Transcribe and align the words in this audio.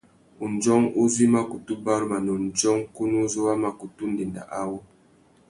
Undjông 0.45 0.85
uzu 1.03 1.21
i 1.25 1.27
mà 1.33 1.41
kutu 1.51 1.73
baruma 1.85 2.17
nà 2.25 2.31
undjông 2.39 2.81
kunú 2.95 3.15
uzu 3.25 3.39
wa 3.47 3.53
mà 3.63 3.69
kutu 3.79 4.03
ndénda 4.11 4.41
awô. 4.61 4.77